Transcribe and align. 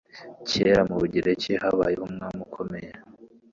Kera, 0.49 0.81
mu 0.89 0.95
Bugereki 1.01 1.51
habaye 1.61 1.95
umwami 2.07 2.39
ukomeye 2.47 2.91